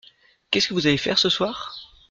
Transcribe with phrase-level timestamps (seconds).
[0.49, 1.75] Qu’est-ce que vous allez faire ce soir?